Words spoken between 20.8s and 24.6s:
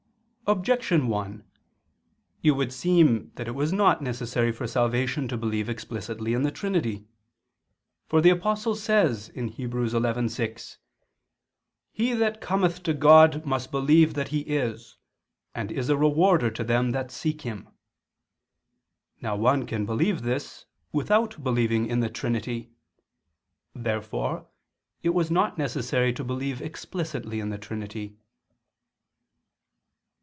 without believing in the Trinity. Therefore